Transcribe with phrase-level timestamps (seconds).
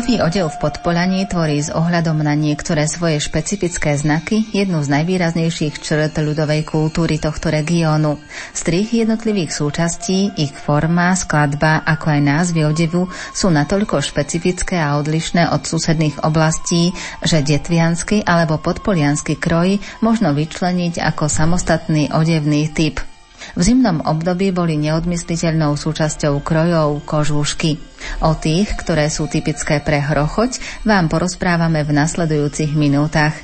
[0.00, 5.76] Ľudový odev v Podpolaní tvorí s ohľadom na niektoré svoje špecifické znaky jednu z najvýraznejších
[5.76, 8.16] črt ľudovej kultúry tohto regiónu.
[8.56, 15.52] Strih jednotlivých súčastí, ich forma, skladba, ako aj názvy odevu sú natoľko špecifické a odlišné
[15.52, 23.09] od susedných oblastí, že detviansky alebo podpoliansky kroj možno vyčleniť ako samostatný odevný typ.
[23.56, 27.80] V zimnom období boli neodmysliteľnou súčasťou krojov kožúšky.
[28.24, 33.36] O tých, ktoré sú typické pre hrochoť, vám porozprávame v nasledujúcich minútach.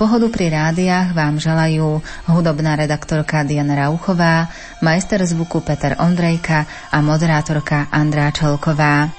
[0.00, 4.48] Pohodu pri rádiách vám želajú hudobná redaktorka Diana Rauchová,
[4.80, 9.17] majster zvuku Peter Ondrejka a moderátorka Andrá Čelková.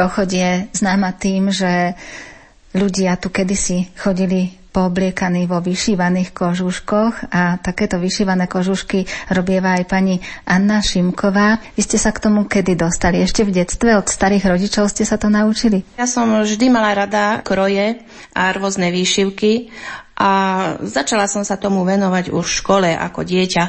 [0.00, 1.92] Hrochod je známa tým, že
[2.72, 10.16] ľudia tu kedysi chodili poobliekaní vo vyšívaných kožuškoch a takéto vyšívané kožušky robieva aj pani
[10.48, 11.60] Anna Šimková.
[11.76, 13.20] Vy ste sa k tomu kedy dostali?
[13.20, 15.84] Ešte v detstve od starých rodičov ste sa to naučili?
[16.00, 18.00] Ja som vždy mala rada kroje
[18.32, 19.68] a rôzne výšivky
[20.16, 20.32] a
[20.80, 23.64] začala som sa tomu venovať už v škole ako dieťa.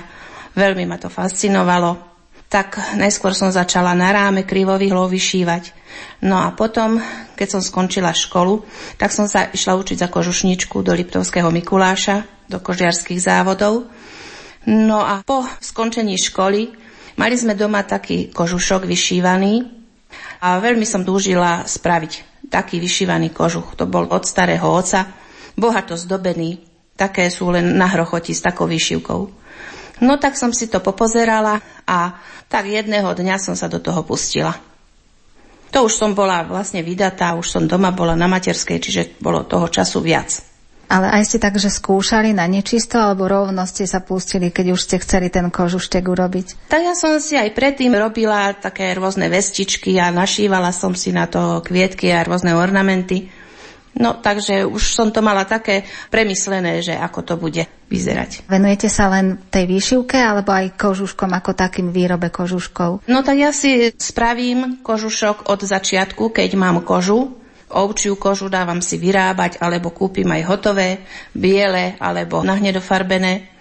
[0.56, 2.10] Veľmi ma to fascinovalo
[2.51, 5.72] tak najskôr som začala na ráme krivových lov vyšívať.
[6.28, 7.00] No a potom,
[7.39, 8.67] keď som skončila školu,
[9.00, 13.88] tak som sa išla učiť za kožušničku do Liptovského Mikuláša, do kožiarských závodov.
[14.67, 16.75] No a po skončení školy
[17.16, 19.72] mali sme doma taký kožušok vyšívaný
[20.44, 23.79] a veľmi som túžila spraviť taký vyšívaný kožuch.
[23.79, 25.07] To bol od starého oca,
[25.56, 26.59] bohato zdobený,
[27.00, 29.41] také sú len na hrochoti s takou vyšívkou.
[30.01, 32.17] No tak som si to popozerala a
[32.50, 34.57] tak jedného dňa som sa do toho pustila.
[35.72, 39.72] To už som bola vlastne vydatá, už som doma bola na materskej, čiže bolo toho
[39.72, 40.51] času viac.
[40.91, 44.81] Ale aj ste tak, že skúšali na nečisto, alebo rovno ste sa pustili, keď už
[44.84, 46.68] ste chceli ten kožuštek urobiť?
[46.68, 51.31] Tak ja som si aj predtým robila také rôzne vestičky a našívala som si na
[51.31, 53.31] to kvietky a rôzne ornamenty.
[53.91, 58.47] No takže už som to mala také premyslené, že ako to bude vyzerať.
[58.47, 63.03] Venujete sa len tej výšivke alebo aj kožuškom ako takým výrobe kožuškov?
[63.12, 67.35] No tak ja si spravím kožušok od začiatku, keď mám kožu.
[67.72, 73.51] Ovčiu kožu dávam si vyrábať alebo kúpim aj hotové, biele alebo nahnedofarbené.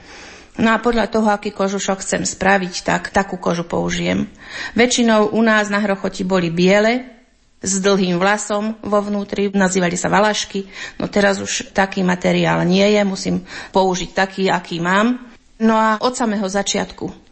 [0.59, 4.27] No a podľa toho, aký kožušok chcem spraviť, tak takú kožu použijem.
[4.75, 7.20] Väčšinou u nás na hrochoti boli biele,
[7.61, 10.65] s dlhým vlasom vo vnútri, nazývali sa valašky.
[10.97, 15.21] No teraz už taký materiál nie je, musím použiť taký, aký mám.
[15.61, 17.31] No a od samého začiatku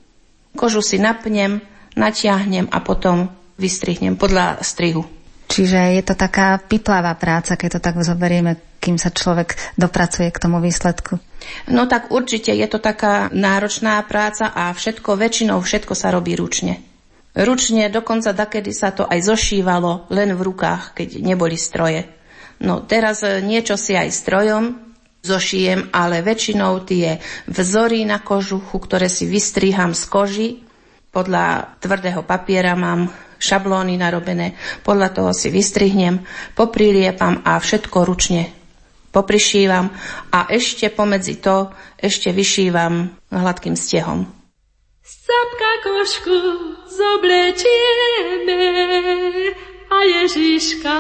[0.58, 1.62] kožu si napnem,
[1.94, 5.06] natiahnem a potom vystrihnem podľa strihu.
[5.48, 10.42] Čiže je to taká pitlavá práca, keď to tak zoberieme, kým sa človek dopracuje k
[10.42, 11.16] tomu výsledku.
[11.72, 16.87] No tak určite je to taká náročná práca a všetko, väčšinou všetko sa robí ručne.
[17.38, 22.02] Ručne, dokonca dakedy sa to aj zošívalo len v rukách, keď neboli stroje.
[22.58, 24.64] No teraz e, niečo si aj strojom
[25.22, 30.48] zošijem, ale väčšinou tie vzory na kožuchu, ktoré si vystriham z koži,
[31.14, 33.06] podľa tvrdého papiera mám
[33.38, 36.26] šablóny narobené, podľa toho si vystrihnem,
[36.58, 38.58] popriliepam a všetko ručne
[39.18, 39.90] poprišívam
[40.30, 44.28] a ešte pomedzi to ešte vyšívam hladkým stehom.
[45.02, 46.36] Sapka košku
[46.98, 48.62] zoblečieme
[49.88, 50.96] a Ježiška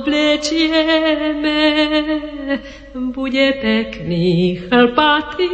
[0.00, 1.60] oblečieme.
[2.94, 5.52] Bude pekný, chlpatý,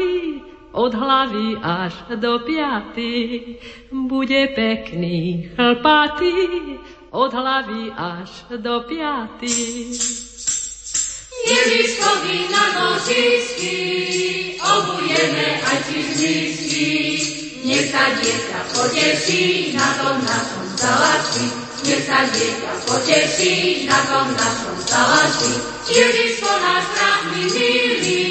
[0.73, 3.13] od hlavy až do piaty.
[3.91, 6.35] Bude pekný, chlpatý,
[7.11, 9.57] od hlavy až do piaty.
[11.41, 13.75] Ježiškovi na nožičky
[14.61, 17.40] obujeme aj čižničky.
[17.61, 21.45] Nech sa dieťa poteší na tom našom salaši.
[21.85, 25.53] Nech sa dieťa poteší na tom našom salaši.
[25.85, 28.25] Ježiško náš krásny milý,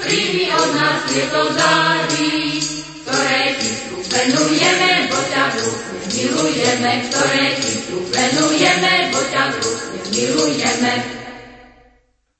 [0.00, 2.40] príjmi od nás tieto dary,
[3.04, 9.98] ktoré ti tu venujeme, bo ťa vrúcne milujeme, ktoré ti tu venujeme, bo ťa vrúcne
[10.08, 10.92] milujeme.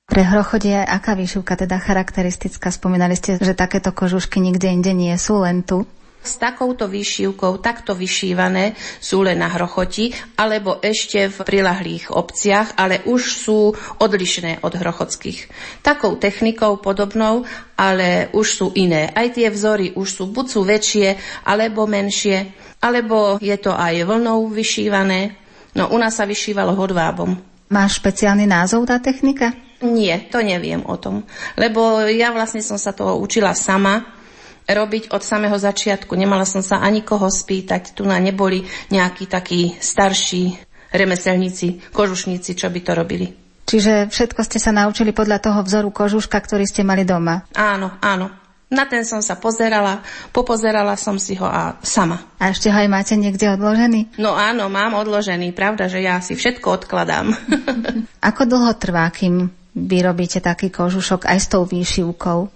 [0.09, 2.73] Pre hrochod je aká výšivka teda charakteristická?
[2.73, 5.85] Spomínali ste, že takéto kožušky nikde inde nie sú, len tu.
[6.25, 10.09] S takouto vyšívkou, takto vyšívané sú len na hrochoti,
[10.41, 15.53] alebo ešte v prilahlých obciach, ale už sú odlišné od hrochodských.
[15.85, 17.45] Takou technikou podobnou,
[17.77, 19.13] ale už sú iné.
[19.13, 21.09] Aj tie vzory už sú, buď sú väčšie,
[21.45, 25.37] alebo menšie, alebo je to aj vlnou vyšívané.
[25.77, 27.37] No u nás sa vyšívalo hodvábom.
[27.69, 29.53] Má špeciálny názov tá technika?
[29.85, 31.29] Nie, to neviem o tom.
[31.61, 34.24] Lebo ja vlastne som sa toho učila sama
[34.69, 36.17] robiť od samého začiatku.
[36.17, 37.93] Nemala som sa ani koho spýtať.
[37.93, 40.57] Tu na neboli nejakí takí starší
[40.95, 43.27] remeselníci, kožušníci, čo by to robili.
[43.65, 47.49] Čiže všetko ste sa naučili podľa toho vzoru kožuška, ktorý ste mali doma?
[47.57, 48.45] Áno, áno.
[48.73, 50.03] Na ten som sa pozerala,
[50.35, 52.27] popozerala som si ho a sama.
[52.41, 54.19] A ešte ho aj máte niekde odložený?
[54.19, 57.37] No áno, mám odložený, pravda, že ja si všetko odkladám.
[58.35, 62.51] Ako dlho trvá, kým vyrobíte taký kožušok aj s tou výšivkou?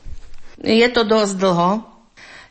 [0.64, 1.70] Je to dosť dlho,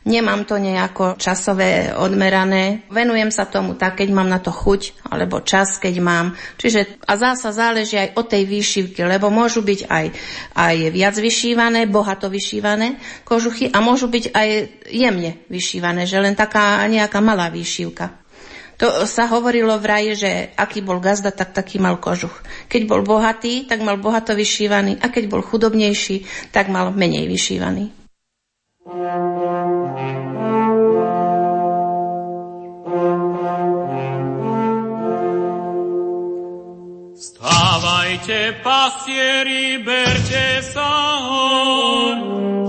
[0.06, 2.86] Nemám to nejako časové odmerané.
[2.88, 6.26] Venujem sa tomu tak, keď mám na to chuť, alebo čas, keď mám.
[6.54, 10.06] Čiže a zasa záleží aj od tej výšivky, lebo môžu byť aj,
[10.54, 14.48] aj viac vyšívané, bohato vyšívané kožuchy a môžu byť aj
[14.86, 18.28] jemne vyšívané, že len taká nejaká malá výšivka.
[18.78, 22.46] To sa hovorilo v raji, že aký bol gazda, tak taký mal kožuch.
[22.70, 26.22] Keď bol bohatý, tak mal bohato vyšívaný a keď bol chudobnejší,
[26.54, 27.97] tak mal menej vyšívaný.
[37.12, 42.16] Stávajte, pastieri, berte sa hor,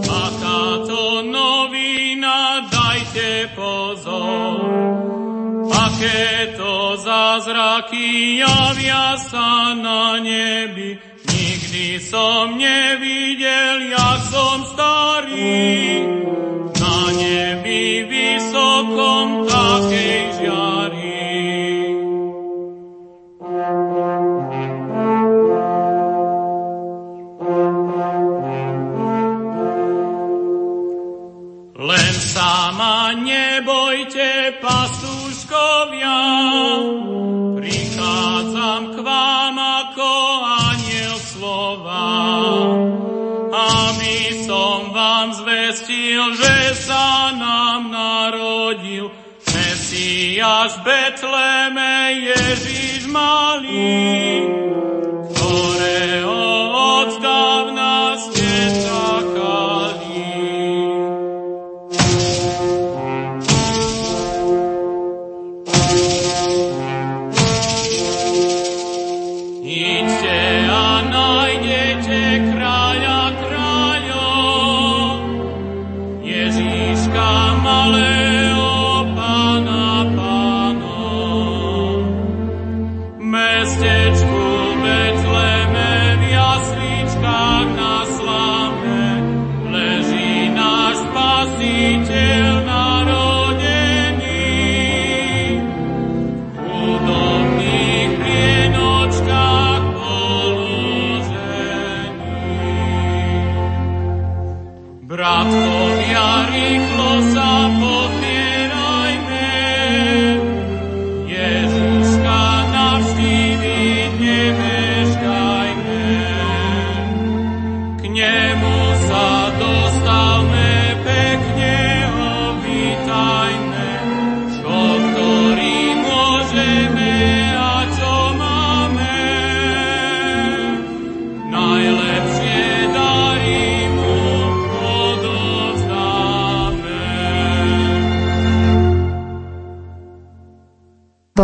[0.04, 4.60] akáto novina, dajte pozor.
[5.72, 11.00] Aké to zázraky javia sa na nebi,
[11.70, 16.02] Nikdy som nevidel, jak som starý,
[16.82, 21.30] na nebi vysokom takej žiari.
[31.78, 33.89] Len sama nebojte,
[45.90, 49.10] zvestil, že sa nám narodil
[49.50, 54.69] Mesiáš Betleme Ježiš malý,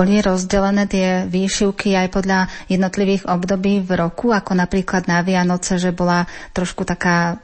[0.05, 5.89] Boli rozdelené tie výšivky aj podľa jednotlivých období v roku, ako napríklad na Vianoce, že
[5.89, 7.41] bola trošku taká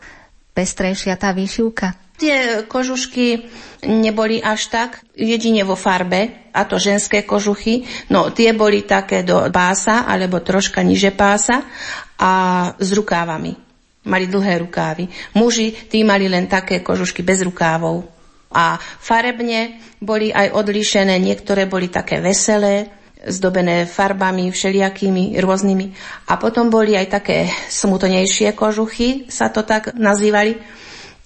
[0.53, 1.97] pestrejšia tá výšivka?
[2.21, 3.49] Tie kožušky
[3.89, 7.81] neboli až tak, jedine vo farbe, a to ženské kožuchy,
[8.13, 11.65] no tie boli také do pása, alebo troška niže pása
[12.21, 12.31] a
[12.77, 13.57] s rukávami.
[14.05, 15.09] Mali dlhé rukávy.
[15.33, 18.20] Muži, tí mali len také kožušky bez rukávov.
[18.51, 22.91] A farebne boli aj odlíšené, niektoré boli také veselé,
[23.21, 25.87] zdobené farbami všelijakými rôznymi.
[26.27, 30.57] A potom boli aj také smutonejšie kožuchy, sa to tak nazývali.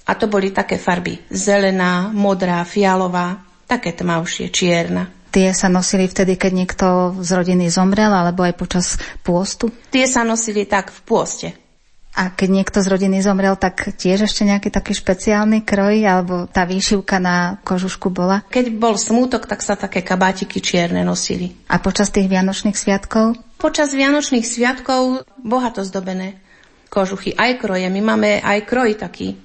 [0.06, 5.10] A to boli také farby zelená, modrá, fialová, také tmavšie, čierna.
[5.34, 6.88] Tie sa nosili vtedy, keď niekto
[7.20, 9.68] z rodiny zomrel, alebo aj počas pôstu?
[9.92, 11.48] Tie sa nosili tak v pôste.
[12.16, 16.64] A keď niekto z rodiny zomrel, tak tiež ešte nejaký taký špeciálny kroj, alebo tá
[16.64, 18.48] výšivka na kožušku bola?
[18.48, 21.52] Keď bol smútok, tak sa také kabátiky čierne nosili.
[21.68, 23.36] A počas tých vianočných sviatkov?
[23.60, 26.40] Počas vianočných sviatkov bohato zdobené
[26.88, 27.88] kožuchy, aj kroje.
[27.92, 29.36] My máme aj kroj taký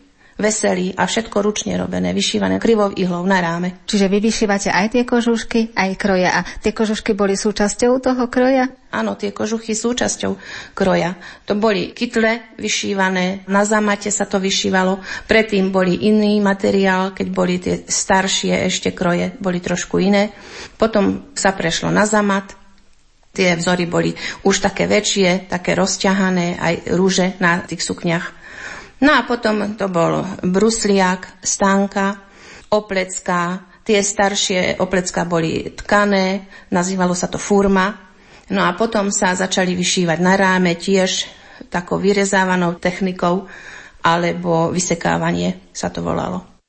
[0.40, 3.84] veselý a všetko ručne robené, vyšívané krivou ihlou na ráme.
[3.86, 8.72] Čiže vy vyšívate aj tie kožušky, aj kroje a tie kožušky boli súčasťou toho kroja?
[8.90, 10.34] Áno, tie kožuchy súčasťou
[10.74, 11.14] kroja.
[11.46, 14.98] To boli kytle vyšívané, na zamate sa to vyšívalo,
[15.30, 20.34] predtým boli iný materiál, keď boli tie staršie ešte kroje, boli trošku iné.
[20.74, 22.58] Potom sa prešlo na zamat,
[23.30, 24.10] Tie vzory boli
[24.42, 28.39] už také väčšie, také rozťahané, aj rúže na tých sukniach.
[29.00, 32.20] No a potom to bol brusliak, stánka,
[32.68, 33.64] oplecká.
[33.80, 37.96] Tie staršie oplecká boli tkané, nazývalo sa to furma.
[38.52, 41.26] No a potom sa začali vyšívať na ráme tiež
[41.72, 43.48] takou vyrezávanou technikou,
[44.04, 46.59] alebo vysekávanie sa to volalo.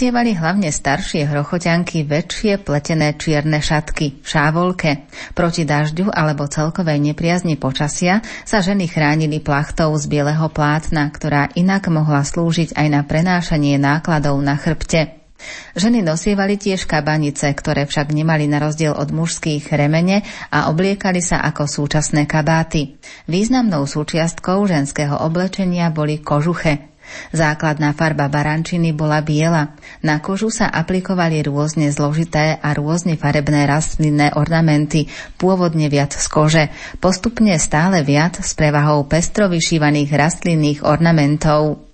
[0.00, 5.04] Nosievali hlavne staršie hrochoťanky väčšie pletené čierne šatky šávolke.
[5.36, 11.92] Proti dažďu alebo celkovej nepriazni počasia sa ženy chránili plachtou z bieleho plátna, ktorá inak
[11.92, 15.20] mohla slúžiť aj na prenášanie nákladov na chrbte.
[15.76, 21.44] Ženy nosievali tiež kabanice, ktoré však nemali na rozdiel od mužských remene a obliekali sa
[21.44, 22.96] ako súčasné kabáty.
[23.28, 26.88] Významnou súčiastkou ženského oblečenia boli kožuche.
[27.30, 29.76] Základná farba barančiny bola biela.
[30.02, 35.06] Na kožu sa aplikovali rôzne zložité a rôzne farebné rastlinné ornamenty,
[35.38, 36.64] pôvodne viac z kože,
[36.98, 41.90] postupne stále viac s prevahou pestro vyšívaných rastlinných ornamentov.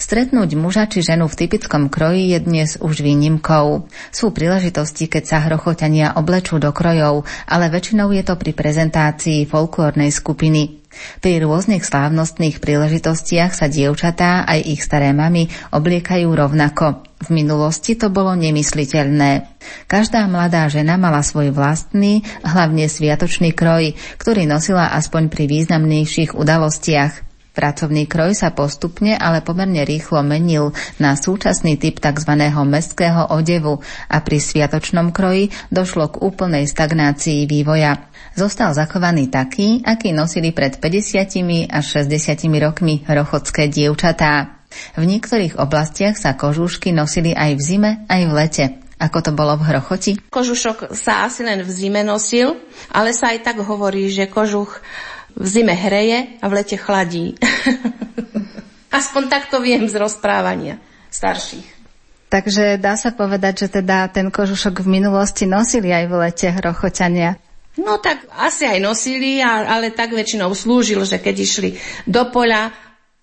[0.00, 3.84] Stretnúť muža či ženu v typickom kroji je dnes už výnimkou.
[4.08, 10.08] Sú príležitosti, keď sa hrochoťania oblečú do krojov, ale väčšinou je to pri prezentácii folklórnej
[10.08, 10.77] skupiny.
[11.20, 17.04] Pri rôznych slávnostných príležitostiach sa dievčatá aj ich staré mamy obliekajú rovnako.
[17.18, 19.50] V minulosti to bolo nemysliteľné.
[19.90, 27.27] Každá mladá žena mala svoj vlastný, hlavne sviatočný kroj, ktorý nosila aspoň pri významnejších udalostiach.
[27.58, 30.70] Pracovný kroj sa postupne, ale pomerne rýchlo menil
[31.02, 32.38] na súčasný typ tzv.
[32.62, 38.06] mestského odevu a pri sviatočnom kroji došlo k úplnej stagnácii vývoja.
[38.38, 44.62] Zostal zachovaný taký, aký nosili pred 50 až 60 rokmi rochodské dievčatá.
[44.94, 48.66] V niektorých oblastiach sa kožúšky nosili aj v zime, aj v lete.
[49.02, 50.30] Ako to bolo v Hrochoti?
[50.30, 52.54] Kožušok sa asi len v zime nosil,
[52.94, 54.78] ale sa aj tak hovorí, že kožuch
[55.38, 57.38] v zime hreje a v lete chladí.
[58.98, 60.82] Aspoň takto viem z rozprávania
[61.14, 61.78] starších.
[62.28, 67.40] Takže dá sa povedať, že teda ten kožušok v minulosti nosili aj v lete hrochoťania.
[67.78, 71.70] No tak asi aj nosili, ale tak väčšinou slúžil, že keď išli
[72.04, 72.74] do poľa,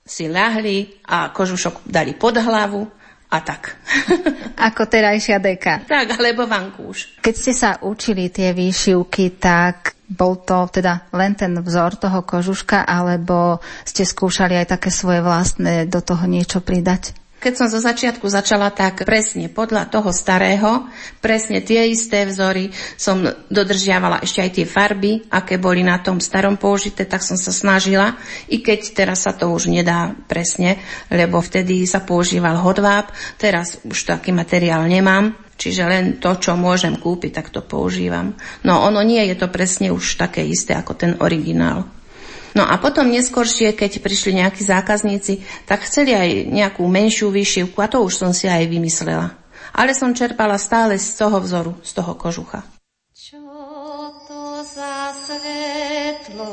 [0.05, 2.85] si ľahli a kožušok dali pod hlavu
[3.29, 3.75] a tak.
[4.69, 5.83] Ako terajšia deka.
[5.83, 7.17] Tak, alebo vankúš.
[7.19, 12.85] Keď ste sa učili tie výšivky, tak bol to teda len ten vzor toho kožuška,
[12.85, 17.24] alebo ste skúšali aj také svoje vlastné do toho niečo pridať?
[17.45, 20.89] Keď som zo začiatku začala tak presne podľa toho starého,
[21.21, 23.21] presne tie isté vzory som
[23.53, 28.17] dodržiavala ešte aj tie farby, aké boli na tom starom použité, tak som sa snažila,
[28.49, 30.81] i keď teraz sa to už nedá presne,
[31.13, 36.99] lebo vtedy sa používal hodváb, teraz už taký materiál nemám, Čiže len to, čo môžem
[36.99, 38.35] kúpiť, tak to používam.
[38.67, 41.87] No ono nie je to presne už také isté ako ten originál.
[42.55, 47.91] No a potom neskôršie, keď prišli nejakí zákazníci, tak chceli aj nejakú menšiu výšivku a
[47.91, 49.35] to už som si aj vymyslela.
[49.75, 52.63] Ale som čerpala stále z toho vzoru, z toho kožucha.
[53.11, 53.43] Čo
[54.23, 56.47] to za svetlo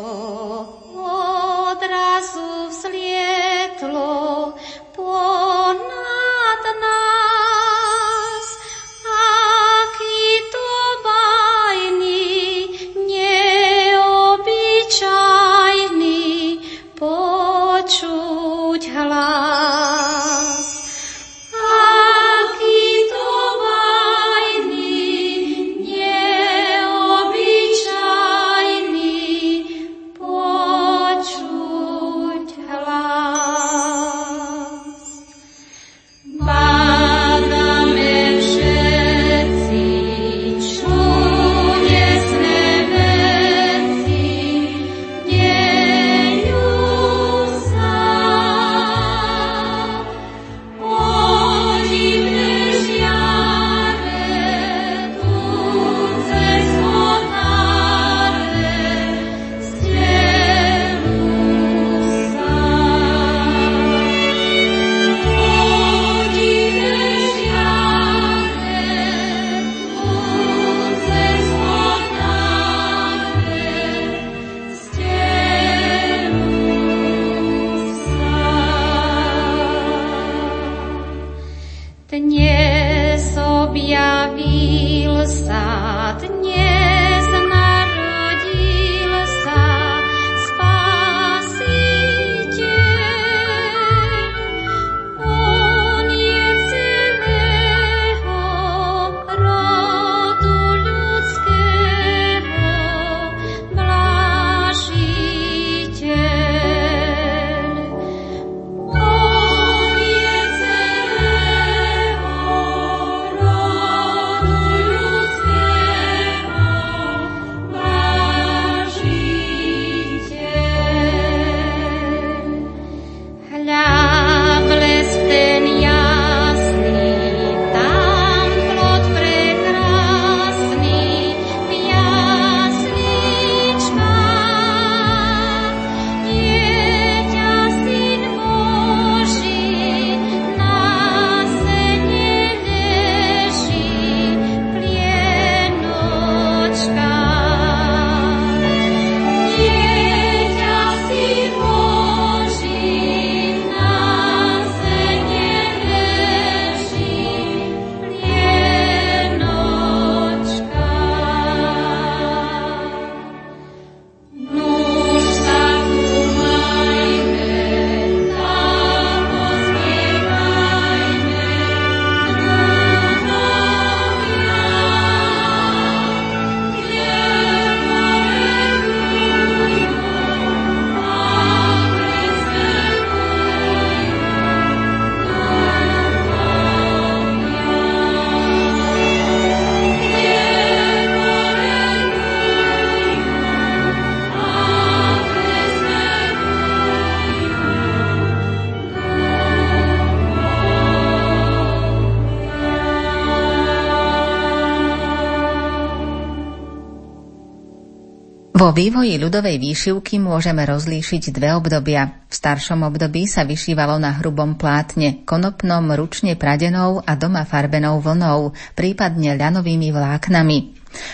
[208.73, 212.25] Vo vývoji ľudovej výšivky môžeme rozlíšiť dve obdobia.
[212.25, 218.57] V staršom období sa vyšívalo na hrubom plátne, konopnom, ručne pradenou a doma farbenou vlnou,
[218.73, 220.59] prípadne ľanovými vláknami.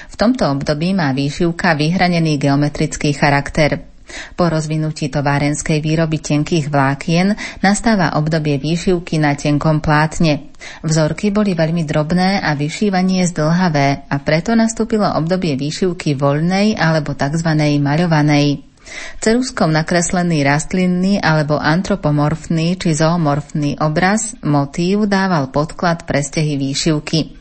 [0.07, 3.91] V tomto období má výšivka vyhranený geometrický charakter.
[4.39, 10.48] Po rozvinutí továrenskej výroby tenkých vlákien nastáva obdobie výšivky na tenkom plátne.
[10.83, 17.51] Vzorky boli veľmi drobné a vyšívanie zdlhavé a preto nastúpilo obdobie výšivky voľnej alebo tzv.
[17.83, 18.69] maľovanej.
[19.21, 27.37] Ceruskom nakreslený rastlinný alebo antropomorfný či zoomorfný obraz, motív dával podklad pre stehy výšivky.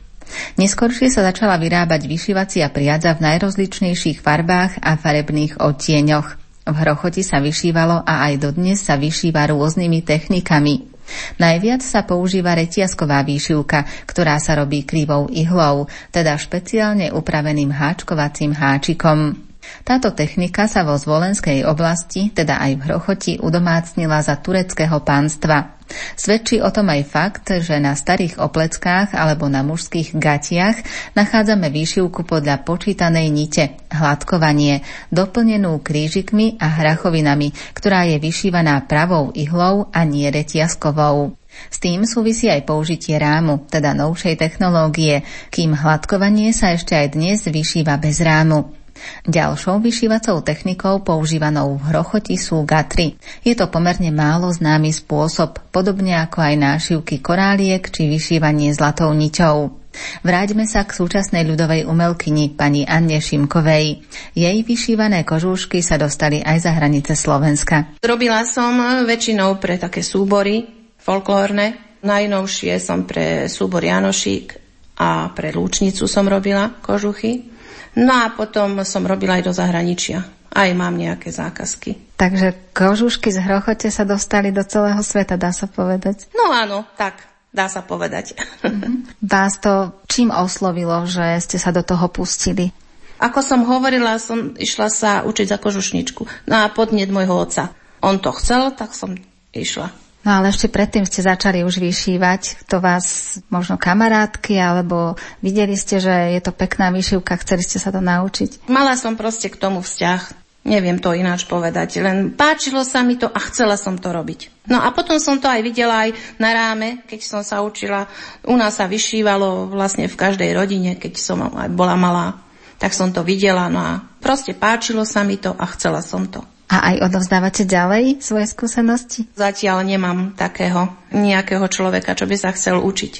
[0.59, 6.27] Neskôršie sa začala vyrábať vyšívacia priadza v najrozličnejších farbách a farebných odtieňoch.
[6.67, 10.96] V hrochoti sa vyšívalo a aj dodnes sa vyšíva rôznymi technikami.
[11.39, 19.46] Najviac sa používa retiasková výšivka, ktorá sa robí krivou ihlou, teda špeciálne upraveným háčkovacím háčikom.
[19.87, 25.79] Táto technika sa vo zvolenskej oblasti, teda aj v Hrochoti, udomácnila za tureckého pánstva.
[26.19, 30.83] Svedčí o tom aj fakt, že na starých opleckách alebo na mužských gatiach
[31.15, 34.83] nachádzame výšivku podľa počítanej nite, hladkovanie,
[35.15, 41.39] doplnenú krížikmi a hrachovinami, ktorá je vyšívaná pravou ihlou a nie retiaskovou.
[41.71, 47.47] S tým súvisí aj použitie rámu, teda novšej technológie, kým hladkovanie sa ešte aj dnes
[47.47, 48.76] vyšíva bez rámu.
[49.25, 53.17] Ďalšou vyšívacou technikou používanou v hrochoti sú gatry.
[53.43, 59.87] Je to pomerne málo známy spôsob, podobne ako aj nášivky koráliek či vyšívanie zlatou niťou.
[60.21, 64.05] Vráťme sa k súčasnej ľudovej umelkyni pani Anne Šimkovej.
[64.37, 67.97] Jej vyšívané kožúšky sa dostali aj za hranice Slovenska.
[68.05, 70.69] Robila som väčšinou pre také súbory
[71.01, 71.99] folklórne.
[72.05, 74.53] Najnovšie som pre súbor Janošík
[75.01, 77.56] a pre Lúčnicu som robila kožuchy.
[77.97, 80.21] No a potom som robila aj do zahraničia.
[80.53, 82.17] Aj mám nejaké zákazky.
[82.17, 86.29] Takže kožušky z hrochote sa dostali do celého sveta, dá sa povedať?
[86.33, 88.37] No áno, tak, dá sa povedať.
[88.61, 89.21] Mm-hmm.
[89.21, 92.69] Vás to čím oslovilo, že ste sa do toho pustili?
[93.17, 96.49] Ako som hovorila, som išla sa učiť za kožušničku.
[96.49, 97.73] No a podnet môjho otca.
[98.05, 99.17] On to chcel, tak som
[99.57, 99.89] išla.
[100.27, 102.67] No ale ešte predtým ste začali už vyšívať.
[102.67, 107.95] To vás možno kamarátky, alebo videli ste, že je to pekná vyšívka, chceli ste sa
[107.95, 108.67] to naučiť?
[108.67, 110.43] Mala som proste k tomu vzťah.
[110.67, 114.67] Neviem to ináč povedať, len páčilo sa mi to a chcela som to robiť.
[114.67, 116.11] No a potom som to aj videla aj
[116.43, 118.11] na ráme, keď som sa učila.
[118.43, 122.43] U nás sa vyšívalo vlastne v každej rodine, keď som aj bola malá.
[122.83, 126.43] Tak som to videla, no a proste páčilo sa mi to a chcela som to.
[126.67, 129.23] A aj odovzdávate ďalej svoje skúsenosti?
[129.39, 133.13] Zatiaľ nemám takého nejakého človeka, čo by sa chcel učiť.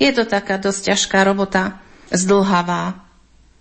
[0.00, 3.04] Je to taká dosť ťažká robota, zdlhavá,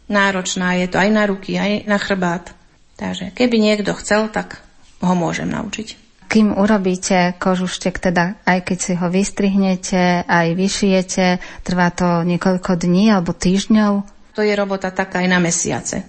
[0.08, 2.56] náročná, je to aj na ruky, aj na chrbát.
[2.96, 4.64] Takže keby niekto chcel, tak
[5.04, 6.00] ho môžem naučiť.
[6.32, 11.26] Kým urobíte kožuštek, teda aj keď si ho vystrihnete, aj vyšijete,
[11.62, 13.94] trvá to niekoľko dní alebo týždňov?
[14.34, 16.02] To je robota taká aj na mesiace.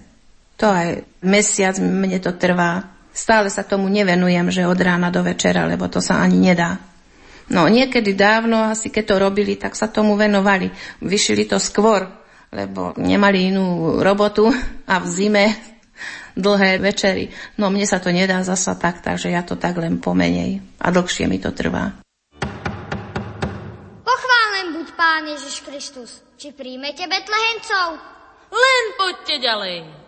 [0.57, 5.63] To aj mesiac mne to trvá Stále sa tomu nevenujem, že od rána do večera,
[5.63, 6.83] lebo to sa ani nedá.
[7.47, 10.67] No niekedy dávno, asi keď to robili, tak sa tomu venovali.
[10.99, 12.03] Vyšili to skôr,
[12.51, 14.51] lebo nemali inú robotu
[14.83, 15.45] a v zime
[16.35, 17.31] dlhé večery.
[17.55, 21.31] No mne sa to nedá zasa tak, takže ja to tak len pomenej a dlhšie
[21.31, 21.95] mi to trvá.
[24.03, 26.19] Pochválen buď Pán Ježiš Kristus.
[26.35, 27.95] Či príjmete Betlehemcov?
[28.51, 30.04] Len poďte ďalej.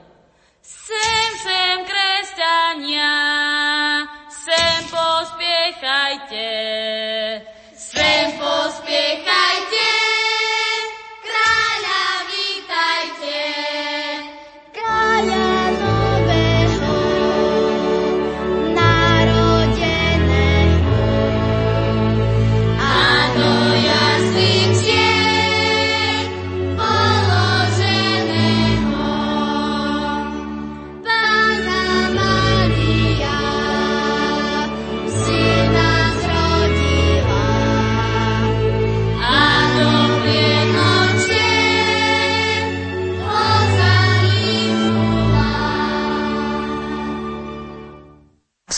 [0.67, 3.15] Sem, sem, kresťania,
[4.27, 6.43] sem pospiechajte.
[7.73, 10.07] Sem pospiechajte.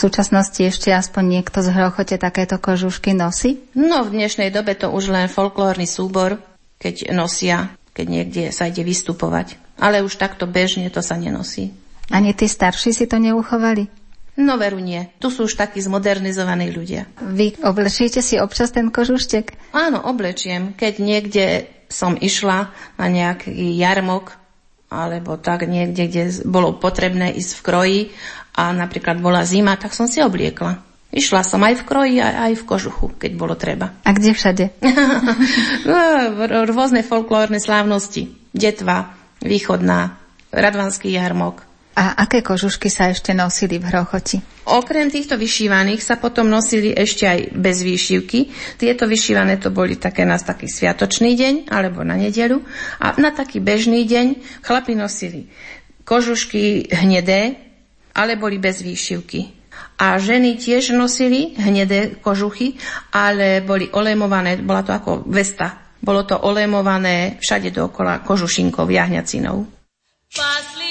[0.00, 3.60] Súčasnosti ešte aspoň niekto z hrochote takéto kožušky nosí?
[3.76, 6.40] No, v dnešnej dobe to už len folklórny súbor,
[6.80, 9.60] keď nosia, keď niekde sa ide vystupovať.
[9.76, 11.76] Ale už takto bežne to sa nenosí.
[12.08, 13.92] Ani tí starší si to neuchovali?
[14.40, 15.12] No veru nie.
[15.20, 17.04] Tu sú už takí zmodernizovaní ľudia.
[17.20, 19.76] Vy oblečiete si občas ten kožuštek?
[19.76, 20.72] Áno, oblečiem.
[20.72, 21.44] Keď niekde
[21.92, 24.40] som išla na nejaký jarmok
[24.90, 28.00] alebo tak niekde, kde bolo potrebné ísť v kroji
[28.54, 30.82] a napríklad bola zima, tak som si obliekla.
[31.10, 33.98] Išla som aj v kroji, aj, aj v kožuchu, keď bolo treba.
[34.06, 34.64] A kde všade?
[35.90, 35.98] no,
[36.70, 38.30] rôzne folklórne slávnosti.
[38.54, 40.22] Detva, východná,
[40.54, 41.66] radvanský jarmok.
[41.98, 44.38] A aké kožušky sa ešte nosili v hrochoti?
[44.70, 48.46] Okrem týchto vyšívaných sa potom nosili ešte aj bez výšivky.
[48.78, 52.62] Tieto vyšívané to boli také na taký sviatočný deň alebo na nedelu.
[53.02, 55.50] A na taký bežný deň chlapi nosili
[56.10, 57.69] kožušky hnedé,
[58.14, 59.60] ale boli bez výšivky.
[60.00, 62.76] A ženy tiež nosili hnedé kožuchy,
[63.12, 65.96] ale boli olémované, bola to ako vesta.
[66.00, 69.68] Bolo to olémované všade dookola kožušinkou, jahňacinou.
[70.32, 70.90] Pasli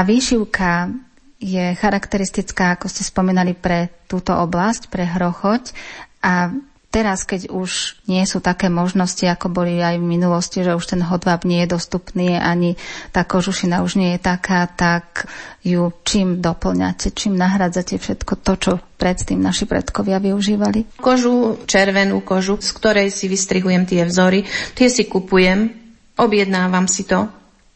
[0.00, 0.96] Tá výšivka
[1.44, 5.76] je charakteristická, ako ste spomínali, pre túto oblasť, pre hrochoť
[6.24, 6.56] a
[6.88, 11.04] teraz, keď už nie sú také možnosti, ako boli aj v minulosti, že už ten
[11.04, 12.80] hodváb nie je dostupný, ani
[13.12, 15.28] tá kožušina už nie je taká, tak
[15.68, 20.96] ju čím doplňate, čím nahradzate všetko to, čo predtým naši predkovia využívali?
[20.96, 25.68] Kožu, červenú kožu, z ktorej si vystrihujem tie vzory, tie si kupujem,
[26.16, 27.28] objednávam si to,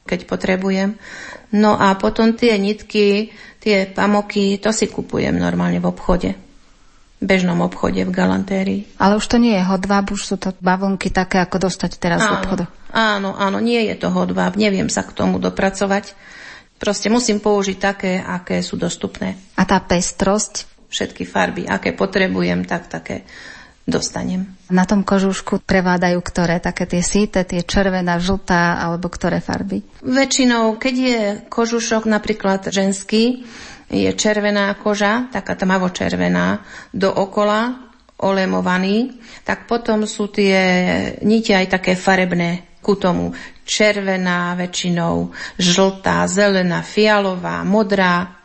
[0.04, 0.96] keď potrebujem.
[1.56, 6.30] No a potom tie nitky, tie pamoky, to si kupujem normálne v obchode.
[7.20, 8.80] V bežnom obchode, v galantérii.
[9.00, 12.28] Ale už to nie je hodváb, už sú to bavlnky také, ako dostať teraz áno,
[12.28, 12.64] v obchodu.
[12.92, 16.12] Áno, áno, nie je to hodváb, neviem sa k tomu dopracovať.
[16.76, 19.40] Proste musím použiť také, aké sú dostupné.
[19.56, 20.68] A tá pestrosť?
[20.90, 23.24] Všetky farby, aké potrebujem, tak také
[23.84, 24.48] dostanem.
[24.72, 26.56] Na tom kožušku prevádajú ktoré?
[26.60, 29.84] Také tie síte, tie červená, žltá alebo ktoré farby?
[30.00, 31.20] Väčšinou, keď je
[31.52, 33.44] kožušok napríklad ženský,
[33.92, 36.64] je červená koža, taká tmavo-červená,
[36.96, 37.92] dookola
[38.24, 40.56] olemovaný, tak potom sú tie
[41.20, 43.36] niti aj také farebné ku tomu.
[43.64, 48.40] Červená väčšinou, žltá, zelená, fialová, modrá,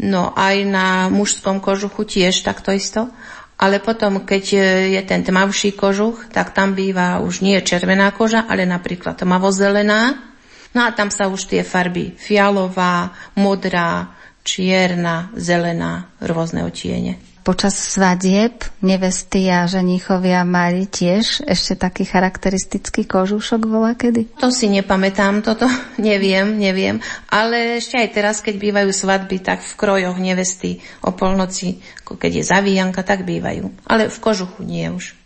[0.00, 3.12] no aj na mužskom kožuchu tiež takto isto
[3.60, 4.44] ale potom, keď
[4.88, 10.16] je ten tmavší kožuch, tak tam býva už nie červená koža, ale napríklad tmavozelená.
[10.72, 17.29] No a tam sa už tie farby fialová, modrá, čierna, zelená, rôzne otiene.
[17.40, 24.36] Počas svadieb nevesty a ženíchovia mali tiež ešte taký charakteristický kožúšok bola kedy?
[24.44, 25.64] To si nepamätám, toto
[25.96, 27.00] neviem, neviem.
[27.32, 32.44] Ale ešte aj teraz, keď bývajú svadby, tak v krojoch nevesty o polnoci, keď je
[32.44, 33.72] zavíjanka, tak bývajú.
[33.88, 35.16] Ale v kožuchu nie už.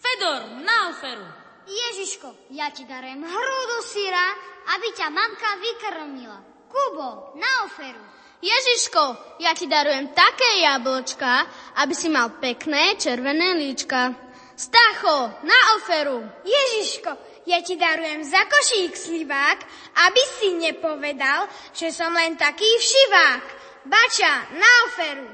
[0.00, 1.28] Fedor, na oferu!
[1.68, 4.26] Ježiško, ja ti darujem hrúdu syra,
[4.72, 6.38] aby ťa mamka vykrmila.
[6.72, 8.15] Kubo, na oferu!
[8.46, 9.02] Ježiško,
[9.42, 11.42] ja ti darujem také jablčka,
[11.82, 14.14] aby si mal pekné červené líčka.
[14.54, 16.22] Stacho, na oferu.
[16.46, 17.10] Ježiško,
[17.50, 19.58] ja ti darujem za košík slivák,
[20.06, 23.44] aby si nepovedal, že som len taký všivák.
[23.84, 25.26] Bača, na oferu.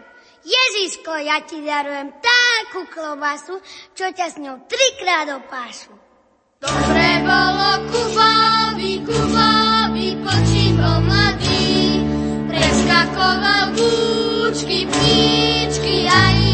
[0.43, 3.63] Ježiško, ja ti darujem takú klobasu,
[3.95, 5.95] čo ťa s ňou trikrát opášu.
[6.59, 11.42] Dobre bolo Kubovi, Kubovi, počím bol mladý,
[13.03, 16.52] preskakoval búčky, píčky a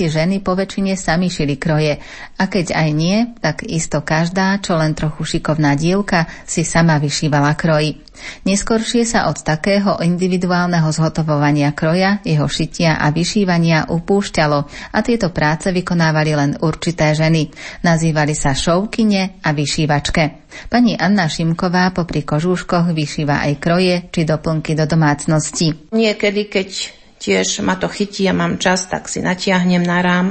[0.00, 2.00] si ženy po väčšine sami šili kroje
[2.40, 7.52] a keď aj nie, tak isto každá, čo len trochu šikovná dievka, si sama vyšívala
[7.52, 8.00] kroji.
[8.48, 14.58] Neskoršie sa od takého individuálneho zhotovovania kroja, jeho šitia a vyšívania upúšťalo
[14.96, 17.52] a tieto práce vykonávali len určité ženy.
[17.84, 20.48] Nazývali sa šovkine a vyšívačke.
[20.72, 25.92] Pani Anna Šimková popri kožúškoch vyšíva aj kroje či doplnky do domácnosti.
[25.92, 30.26] Niekedy, keď tiež ma to chytí a mám čas, tak si natiahnem na rám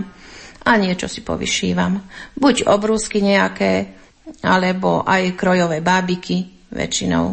[0.66, 2.02] a niečo si povyšívam.
[2.36, 3.94] Buď obrúsky nejaké,
[4.42, 7.26] alebo aj krojové bábiky väčšinou.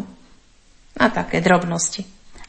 [0.97, 2.05] A také drobnosti.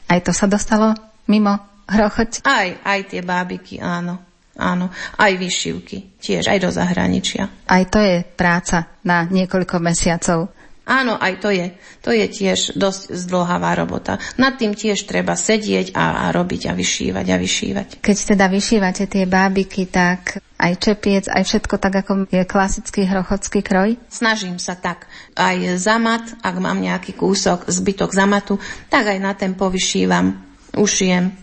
[0.09, 0.93] Aj to sa dostalo
[1.29, 2.45] mimo hrochoť?
[2.45, 4.29] Aj, aj tie bábiky, áno.
[4.59, 7.47] Áno, aj vyšivky, tiež aj do zahraničia.
[7.63, 10.51] Aj to je práca na niekoľko mesiacov.
[10.89, 11.69] Áno, aj to je.
[12.01, 14.17] To je tiež dosť zdlhavá robota.
[14.41, 17.87] Nad tým tiež treba sedieť a, a robiť a vyšívať a vyšívať.
[18.01, 23.61] Keď teda vyšívate tie bábiky, tak aj čepiec, aj všetko tak, ako je klasický hrochodský
[23.61, 24.01] kroj?
[24.09, 25.05] Snažím sa tak.
[25.37, 28.57] Aj zamat, ak mám nejaký kúsok, zbytok zamatu,
[28.89, 30.41] tak aj na ten povyšívam,
[30.73, 31.37] ušijem.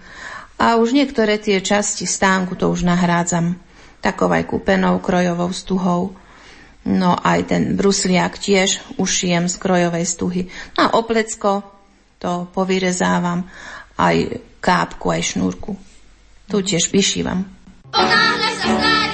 [0.58, 3.62] A už niektoré tie časti stánku to už nahrádzam
[4.00, 6.14] takou aj kúpenou krojovou stuhou.
[6.86, 10.42] No aj ten brusliak tiež ušijem z krojovej stuhy.
[10.78, 11.66] No a oplecko
[12.22, 13.44] to povyrezávam,
[13.98, 15.74] aj kápku, aj šnúrku.
[16.46, 17.42] Tu tiež vyšívam.
[17.90, 19.05] Ponáhľa sa stári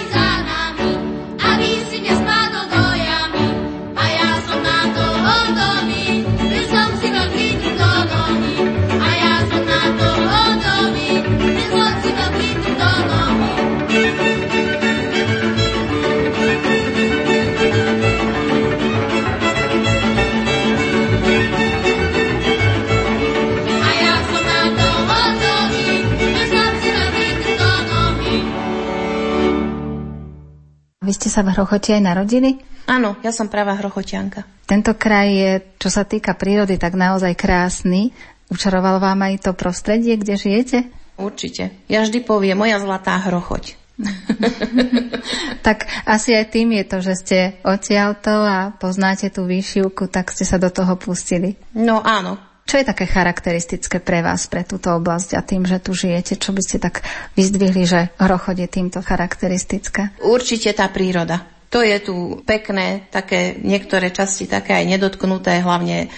[31.13, 32.57] Vy ste sa v Hrochote aj narodili?
[32.89, 34.49] Áno, ja som práva Hrochotianka.
[34.65, 38.17] Tento kraj je, čo sa týka prírody, tak naozaj krásny.
[38.49, 40.79] Učaroval vám aj to prostredie, kde žijete?
[41.21, 41.85] Určite.
[41.93, 43.77] Ja vždy poviem, moja zlatá Hrochoť.
[45.69, 50.49] tak asi aj tým je to, že ste odtiaľto a poznáte tú výšivku, tak ste
[50.49, 51.61] sa do toho pustili.
[51.77, 55.93] No áno, čo je také charakteristické pre vás, pre túto oblasť a tým, že tu
[55.93, 56.39] žijete?
[56.39, 57.03] Čo by ste tak
[57.37, 60.15] vyzdvihli, že Hrochod je týmto charakteristické?
[60.23, 61.43] Určite tá príroda.
[61.73, 66.13] To je tu pekné, také niektoré časti také aj nedotknuté, hlavne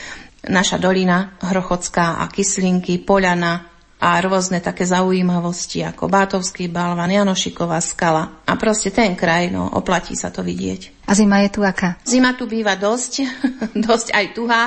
[0.44, 3.74] naša dolina Hrochodská a Kyslinky, Poľana
[4.04, 8.44] a rôzne také zaujímavosti ako Bátovský balvan, Janošiková skala.
[8.44, 11.08] A proste ten kraj, no, oplatí sa to vidieť.
[11.08, 11.96] A zima je tu aká?
[12.04, 13.24] Zima tu býva dosť,
[13.88, 14.64] dosť aj tuhá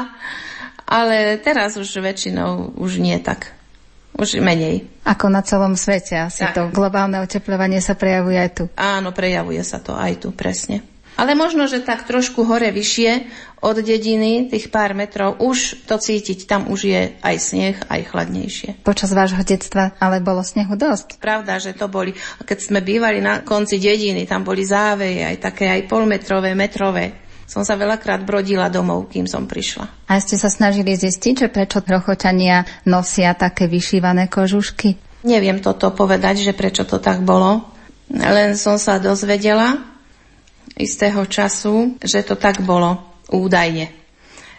[0.88, 3.52] ale teraz už väčšinou už nie tak.
[4.18, 4.88] Už menej.
[5.06, 6.58] Ako na celom svete asi tak.
[6.58, 8.64] to globálne oteplovanie sa prejavuje aj tu.
[8.74, 10.82] Áno, prejavuje sa to aj tu, presne.
[11.18, 13.12] Ale možno, že tak trošku hore vyššie
[13.66, 18.86] od dediny, tých pár metrov, už to cítiť, tam už je aj sneh, aj chladnejšie.
[18.86, 21.18] Počas vášho detstva ale bolo snehu dosť.
[21.18, 22.14] Pravda, že to boli,
[22.46, 27.64] keď sme bývali na konci dediny, tam boli záveje, aj také aj polmetrové, metrové som
[27.64, 30.12] sa veľakrát brodila domov, kým som prišla.
[30.12, 35.00] A ste sa snažili zistiť, že prečo trochočania nosia také vyšívané kožušky?
[35.24, 37.64] Neviem toto povedať, že prečo to tak bolo.
[38.12, 39.80] Len som sa dozvedela
[40.76, 43.00] istého času, že to tak bolo
[43.32, 43.96] údajne.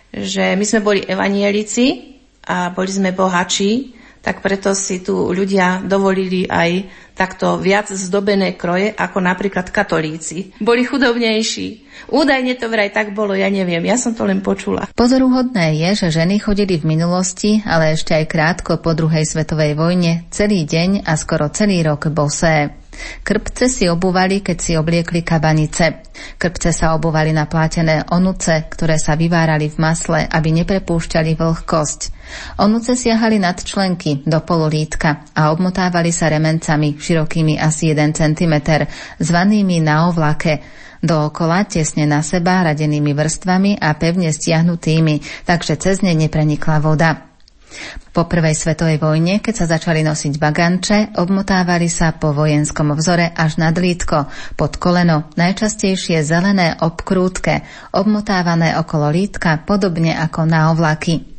[0.09, 2.17] Že my sme boli evanielici
[2.49, 3.98] a boli sme bohači,
[4.29, 6.85] tak preto si tu ľudia dovolili aj
[7.17, 10.53] takto viac zdobené kroje ako napríklad katolíci.
[10.61, 11.89] Boli chudobnejší.
[12.13, 14.87] Údajne to vraj tak bolo, ja neviem, ja som to len počula.
[14.95, 20.29] Pozoruhodné je, že ženy chodili v minulosti, ale ešte aj krátko po druhej svetovej vojne,
[20.31, 22.78] celý deň a skoro celý rok bosé.
[23.23, 26.03] Krpce si obúvali, keď si obliekli kabanice.
[26.41, 32.01] Krpce sa obúvali na plátené onuce, ktoré sa vyvárali v masle, aby neprepúšťali vlhkosť.
[32.59, 38.55] Onuce siahali nad členky do pololítka a obmotávali sa remencami širokými asi 1 cm,
[39.23, 40.61] zvanými na ovlake,
[40.99, 47.28] dookola tesne na seba radenými vrstvami a pevne stiahnutými, takže cez ne neprenikla voda.
[48.13, 53.63] Po prvej svetovej vojne, keď sa začali nosiť baganče, obmotávali sa po vojenskom vzore až
[53.63, 54.27] nad lítko,
[54.59, 57.63] pod koleno, najčastejšie zelené obkrútke,
[57.95, 61.38] obmotávané okolo lítka, podobne ako na ovlaky.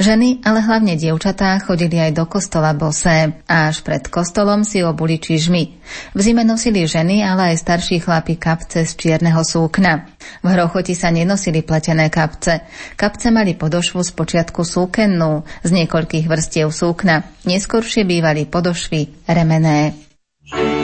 [0.00, 5.62] Ženy, ale hlavne dievčatá, chodili aj do kostola bosé až pred kostolom si obuli čižmy.
[6.14, 10.08] V zime nosili ženy, ale aj starší chlapi kapce z čierneho súkna.
[10.40, 12.64] V hrochoti sa nenosili pletené kapce.
[12.96, 17.26] Kapce mali podošvu z počiatku súkennú, z niekoľkých vrstiev súkna.
[17.44, 19.94] Neskôršie bývali podošvy remené.
[20.50, 20.79] thank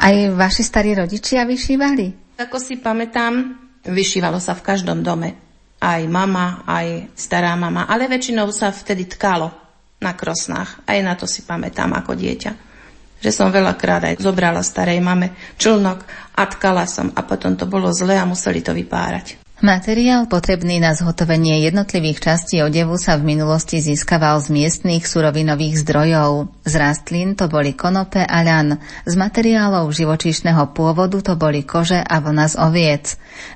[0.00, 2.32] Aj vaši starí rodičia vyšívali?
[2.40, 3.52] Ako si pamätám,
[3.84, 5.36] vyšívalo sa v každom dome.
[5.76, 9.52] Aj mama, aj stará mama, ale väčšinou sa vtedy tkalo
[10.00, 10.88] na krosnách.
[10.88, 12.52] Aj na to si pamätám ako dieťa.
[13.20, 16.00] Že som veľakrát aj zobrala starej mame člnok
[16.32, 19.36] a tkala som a potom to bolo zle a museli to vypárať.
[19.60, 26.48] Materiál potrebný na zhotovenie jednotlivých častí odevu sa v minulosti získaval z miestných surovinových zdrojov.
[26.64, 32.16] Z rastlín to boli konope a ľan, z materiálov živočíšneho pôvodu to boli kože a
[32.24, 33.04] vlna z oviec.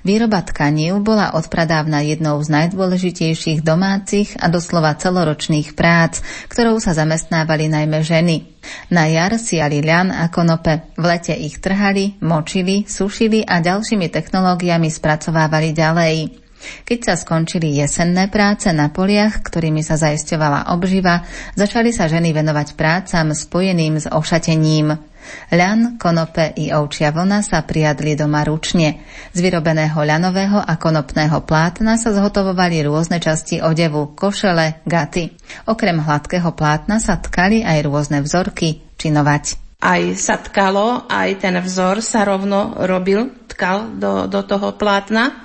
[0.05, 6.21] Výroba tkanív bola odpradávna jednou z najdôležitejších domácich a doslova celoročných prác,
[6.53, 8.54] ktorou sa zamestnávali najmä ženy.
[8.93, 10.95] Na jar siali ľan a konope.
[10.97, 16.45] V lete ich trhali, močili, sušili a ďalšími technológiami spracovávali ďalej.
[16.85, 22.73] Keď sa skončili jesenné práce na poliach, ktorými sa zaisťovala obživa, začali sa ženy venovať
[22.73, 25.14] prácam spojeným s ošatením.
[25.53, 29.05] Ľan, konope i ovčia vlna sa priadli doma ručne.
[29.31, 35.31] Z vyrobeného ľanového a konopného plátna sa zhotovovali rôzne časti odevu, košele, gaty.
[35.68, 39.61] Okrem hladkého plátna sa tkali aj rôzne vzorky, činovať.
[39.85, 45.45] Aj sa tkalo, aj ten vzor sa rovno robil, tkal do, do toho plátna.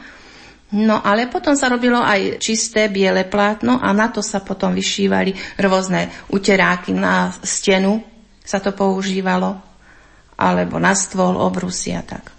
[0.69, 5.59] No ale potom sa robilo aj čisté biele plátno a na to sa potom vyšívali
[5.59, 8.05] rôzne uteráky na stenu,
[8.45, 9.68] sa to používalo
[10.39, 12.31] alebo na stôl, obrusy a tak.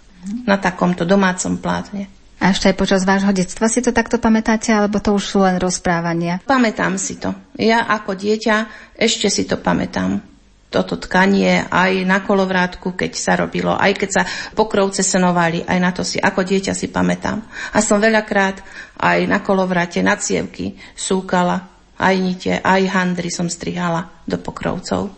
[0.49, 2.09] Na takomto domácom plátne.
[2.41, 5.61] A ešte aj počas vášho detstva si to takto pamätáte, alebo to už sú len
[5.61, 6.41] rozprávania?
[6.41, 7.37] Pamätám si to.
[7.53, 8.55] Ja ako dieťa
[8.97, 10.25] ešte si to pamätám.
[10.73, 14.23] Toto tkanie aj na kolovrátku, keď sa robilo, aj keď sa
[14.57, 17.45] pokrovce senovali, aj na to si ako dieťa si pamätám.
[17.75, 18.65] A som veľakrát
[18.97, 21.69] aj na kolovráte, na cievky súkala,
[22.01, 25.13] aj nite, aj handry som strihala do pokrovcov.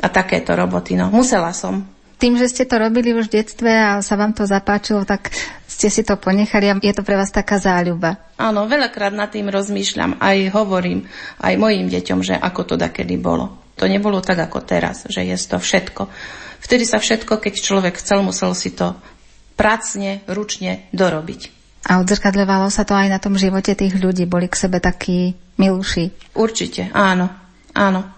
[0.00, 1.84] A takéto roboty, no musela som,
[2.18, 5.34] tým, že ste to robili už v detstve a sa vám to zapáčilo, tak
[5.66, 8.16] ste si to ponechali a je to pre vás taká záľuba.
[8.38, 11.06] Áno, veľakrát nad tým rozmýšľam, aj hovorím
[11.42, 13.64] aj mojim deťom, že ako to dakedy bolo.
[13.74, 16.06] To nebolo tak ako teraz, že je to všetko.
[16.62, 18.94] Vtedy sa všetko, keď človek chcel, musel si to
[19.58, 21.50] pracne, ručne dorobiť.
[21.84, 26.32] A odzrkadľovalo sa to aj na tom živote tých ľudí, boli k sebe takí milúši.
[26.32, 27.28] Určite, áno,
[27.76, 28.08] áno.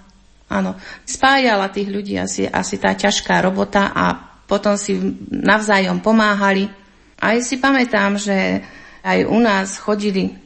[0.47, 4.15] Áno, spájala tých ľudí asi, asi tá ťažká robota a
[4.47, 4.95] potom si
[5.31, 6.71] navzájom pomáhali.
[7.19, 8.63] Aj si pamätám, že
[9.03, 10.39] aj u nás chodili,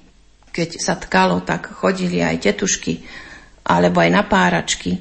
[0.48, 3.05] keď sa tkalo, tak chodili aj tetušky,
[3.68, 4.96] alebo aj na páračky,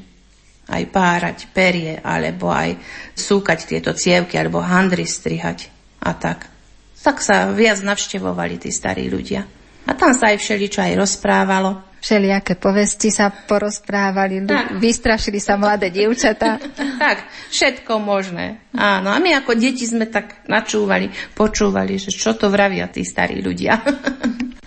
[0.68, 2.76] aj párať perie, alebo aj
[3.16, 5.72] súkať tieto cievky, alebo handry strihať
[6.04, 6.52] a tak.
[7.00, 9.59] Tak sa viac navštevovali tí starí ľudia.
[9.90, 11.90] A tam sa aj všeličo aj rozprávalo.
[12.00, 14.78] Všelijaké povesti sa porozprávali, tak.
[14.80, 16.62] vystrašili sa mladé dievčatá.
[17.04, 18.62] tak, všetko možné.
[18.72, 23.42] Áno, a my ako deti sme tak načúvali, počúvali, že čo to vravia tí starí
[23.42, 23.82] ľudia.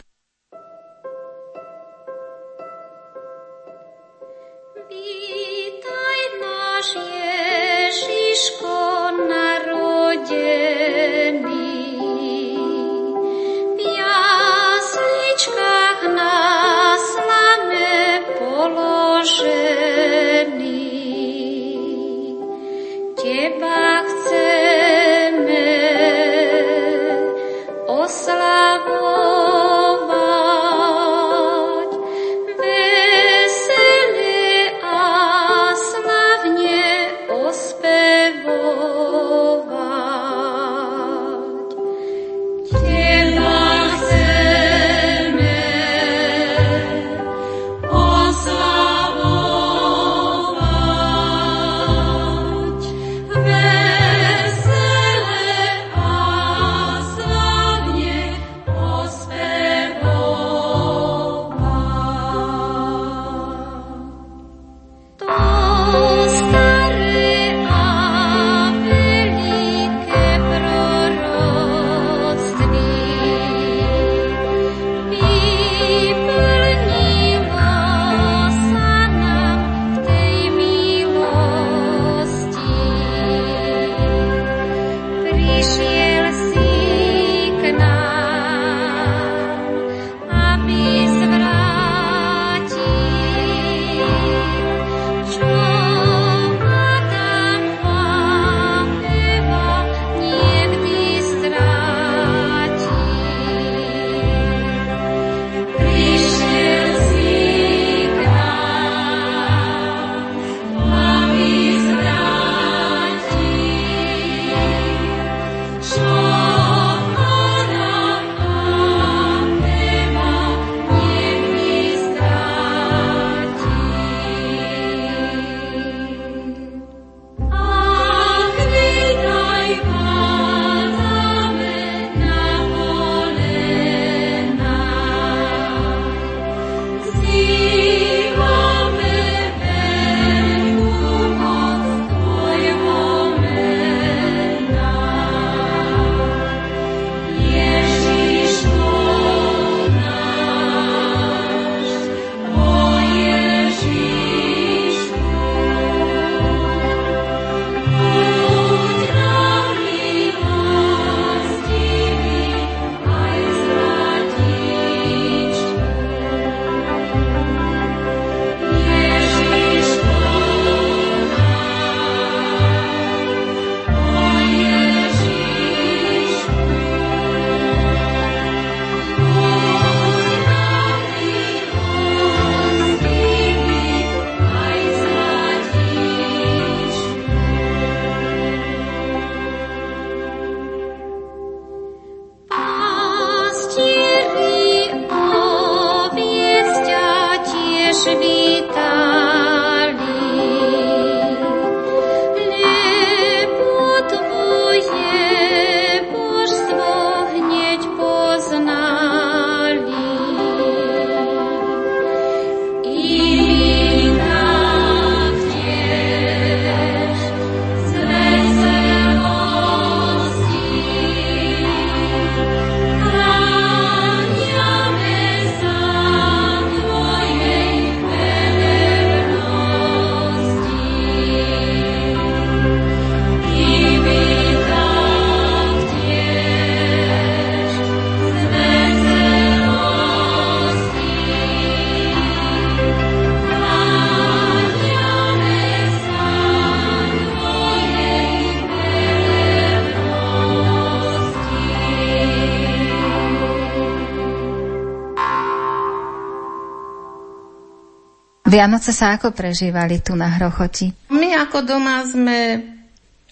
[258.53, 261.09] Vianoce sa ako prežívali tu na Hrochoti?
[261.09, 262.61] My ako doma sme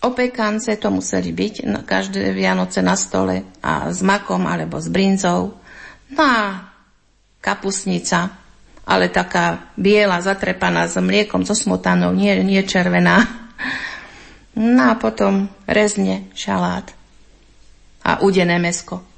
[0.00, 5.60] opekance, to museli byť na každé Vianoce na stole a s makom alebo s brinzou.
[6.08, 6.72] No a
[7.44, 8.32] kapusnica,
[8.88, 13.20] ale taká biela, zatrepaná s mliekom, so smotanou, nie, nie červená.
[14.56, 16.88] No a potom rezne, šalát
[18.00, 19.09] a udené mesko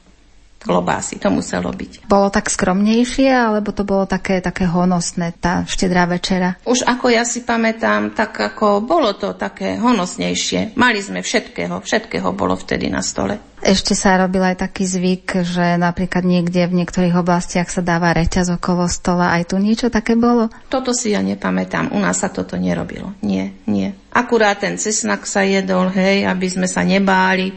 [0.62, 2.06] klobásy, to muselo byť.
[2.06, 6.56] Bolo tak skromnejšie, alebo to bolo také, také honosné, tá štedrá večera?
[6.64, 10.78] Už ako ja si pamätám, tak ako bolo to také honosnejšie.
[10.78, 13.52] Mali sme všetkého, všetkého bolo vtedy na stole.
[13.62, 18.58] Ešte sa robil aj taký zvyk, že napríklad niekde v niektorých oblastiach sa dáva reťaz
[18.58, 19.30] okolo stola.
[19.30, 20.50] Aj tu niečo také bolo?
[20.66, 21.94] Toto si ja nepamätám.
[21.94, 23.14] U nás sa toto nerobilo.
[23.22, 23.94] Nie, nie.
[24.10, 27.54] Akurát ten cesnak sa jedol, hej, aby sme sa nebáli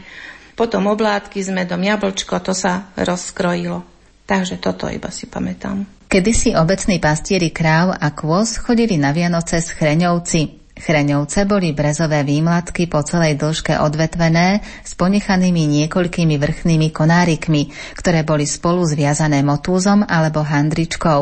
[0.55, 3.83] potom oblátky s medom, jablčko, to sa rozkrojilo.
[4.25, 5.85] Takže toto iba si pamätám.
[6.09, 10.65] Kedysi obecní pastieri kráv a kôz chodili na Vianoce s chreňovci.
[10.75, 18.43] Chreňovce boli brezové výmladky po celej dĺžke odvetvené s ponechanými niekoľkými vrchnými konárikmi, ktoré boli
[18.43, 21.21] spolu zviazané motúzom alebo handričkou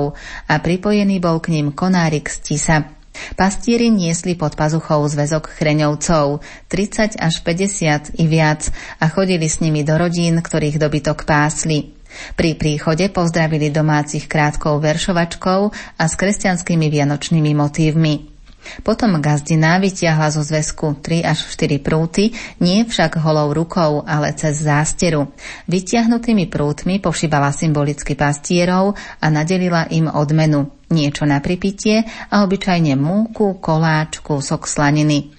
[0.50, 2.93] a pripojený bol k ním konárik z tisa.
[3.34, 8.70] Pastieri niesli pod pazuchou zväzok chreňovcov, 30 až 50 i viac
[9.02, 11.94] a chodili s nimi do rodín, ktorých dobytok pásli.
[12.38, 15.62] Pri príchode pozdravili domácich krátkou veršovačkou
[15.98, 18.34] a s kresťanskými vianočnými motívmi.
[18.80, 22.32] Potom gazdina vytiahla zo zväzku 3 až 4 prúty,
[22.64, 25.36] nie však holou rukou, ale cez zásteru.
[25.68, 30.72] Vytiahnutými prútmi pošibala symbolicky pastierov a nadelila im odmenu.
[30.94, 35.34] Niečo na pripitie a obyčajne múku, koláč, kúsok slaniny.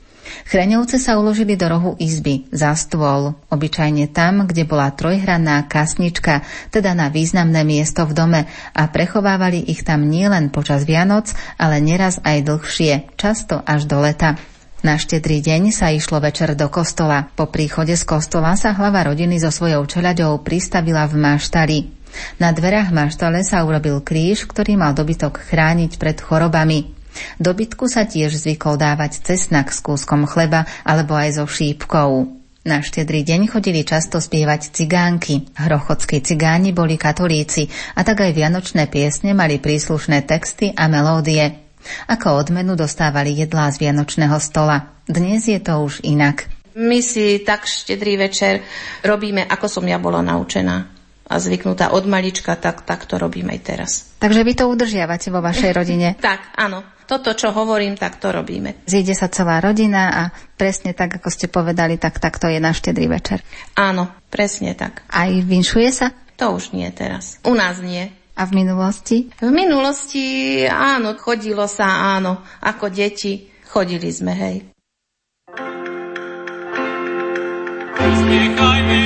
[0.50, 6.42] Chreňovce sa uložili do rohu izby, za stôl, obyčajne tam, kde bola trojhranná kasnička,
[6.74, 8.40] teda na významné miesto v dome
[8.74, 11.30] a prechovávali ich tam nielen počas Vianoc,
[11.60, 14.34] ale neraz aj dlhšie, často až do leta.
[14.84, 17.32] Na štedrý deň sa išlo večer do kostola.
[17.32, 21.78] Po príchode z kostola sa hlava rodiny so svojou čeľaďou pristavila v maštali.
[22.38, 26.94] Na dverách maštale sa urobil kríž, ktorý mal dobytok chrániť pred chorobami.
[27.38, 32.42] Dobytku sa tiež zvykol dávať cesnak s kúskom chleba alebo aj so šípkou.
[32.64, 35.52] Na štedrý deň chodili často spievať cigánky.
[35.52, 41.60] Hrochodskí cigáni boli katolíci a tak aj vianočné piesne mali príslušné texty a melódie.
[42.08, 44.96] Ako odmenu dostávali jedlá z vianočného stola.
[45.04, 46.48] Dnes je to už inak.
[46.74, 48.64] My si tak štedrý večer
[49.04, 50.93] robíme, ako som ja bola naučená
[51.24, 53.90] a zvyknutá od malička, tak, tak to robím aj teraz.
[54.20, 56.08] Takže vy to udržiavate vo vašej rodine?
[56.20, 56.84] tak, áno.
[57.04, 58.80] Toto, čo hovorím, tak to robíme.
[58.88, 60.22] Zíde sa celá rodina a
[60.56, 63.44] presne tak, ako ste povedali, tak, tak to je na štedrý večer.
[63.76, 65.04] Áno, presne tak.
[65.12, 66.16] Aj vinšuje sa?
[66.40, 67.36] To už nie teraz.
[67.44, 68.08] U nás nie.
[68.40, 69.28] A v minulosti?
[69.36, 70.24] V minulosti
[70.64, 72.40] áno, chodilo sa áno.
[72.64, 74.56] Ako deti chodili sme, hej.
[77.94, 79.00] Spiechajme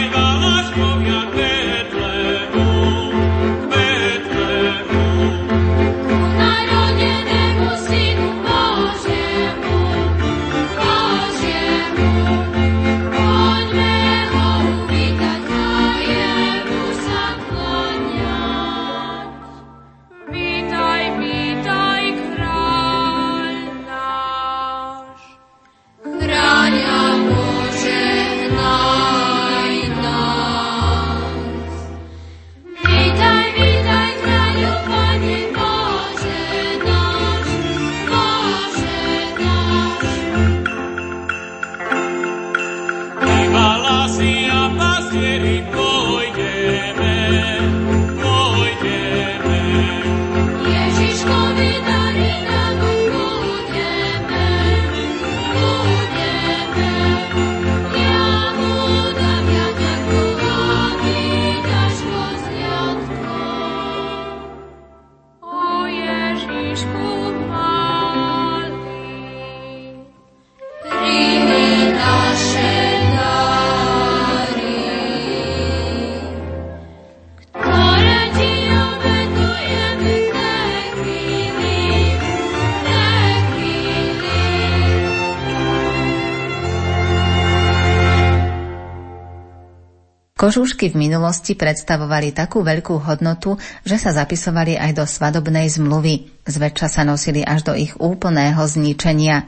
[90.49, 96.40] Kožúšky v minulosti predstavovali takú veľkú hodnotu, že sa zapisovali aj do svadobnej zmluvy.
[96.49, 99.44] Zväčša sa nosili až do ich úplného zničenia.